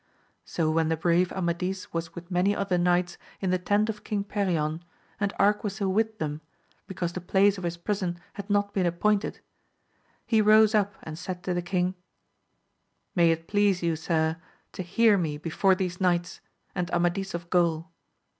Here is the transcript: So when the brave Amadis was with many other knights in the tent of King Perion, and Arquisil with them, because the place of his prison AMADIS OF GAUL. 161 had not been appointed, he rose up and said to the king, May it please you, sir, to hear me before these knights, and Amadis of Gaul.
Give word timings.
So 0.45 0.71
when 0.71 0.89
the 0.89 0.97
brave 0.97 1.31
Amadis 1.31 1.93
was 1.93 2.15
with 2.15 2.31
many 2.31 2.55
other 2.55 2.79
knights 2.79 3.19
in 3.39 3.51
the 3.51 3.59
tent 3.59 3.87
of 3.87 4.03
King 4.03 4.23
Perion, 4.23 4.81
and 5.19 5.31
Arquisil 5.39 5.93
with 5.93 6.17
them, 6.17 6.41
because 6.87 7.13
the 7.13 7.21
place 7.21 7.59
of 7.59 7.63
his 7.63 7.77
prison 7.77 8.17
AMADIS 8.17 8.17
OF 8.17 8.47
GAUL. 8.47 8.61
161 8.61 9.11
had 9.13 9.13
not 9.13 9.19
been 9.19 9.25
appointed, 9.39 9.45
he 10.25 10.41
rose 10.41 10.73
up 10.73 10.95
and 11.03 11.19
said 11.19 11.43
to 11.43 11.53
the 11.53 11.61
king, 11.61 11.93
May 13.13 13.29
it 13.29 13.47
please 13.47 13.83
you, 13.83 13.95
sir, 13.95 14.37
to 14.71 14.81
hear 14.81 15.19
me 15.19 15.37
before 15.37 15.75
these 15.75 16.01
knights, 16.01 16.41
and 16.73 16.89
Amadis 16.89 17.35
of 17.35 17.51
Gaul. 17.51 17.91